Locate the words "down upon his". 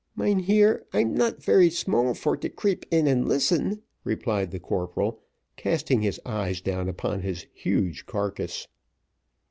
6.59-7.45